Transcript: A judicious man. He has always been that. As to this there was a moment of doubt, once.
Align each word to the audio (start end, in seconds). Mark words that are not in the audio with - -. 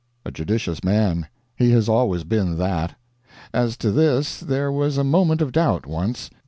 A 0.25 0.31
judicious 0.31 0.83
man. 0.83 1.27
He 1.55 1.69
has 1.73 1.87
always 1.87 2.23
been 2.23 2.57
that. 2.57 2.95
As 3.53 3.77
to 3.77 3.91
this 3.91 4.39
there 4.39 4.71
was 4.71 4.97
a 4.97 5.03
moment 5.03 5.43
of 5.43 5.51
doubt, 5.51 5.85
once. 5.85 6.31